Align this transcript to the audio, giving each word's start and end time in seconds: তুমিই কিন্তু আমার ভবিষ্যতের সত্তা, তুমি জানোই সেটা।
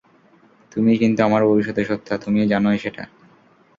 তুমিই 0.71 0.97
কিন্তু 0.97 1.19
আমার 1.23 1.41
ভবিষ্যতের 1.45 1.85
সত্তা, 1.85 2.13
তুমি 2.17 2.39
জানোই 2.47 2.77
সেটা। 2.77 3.03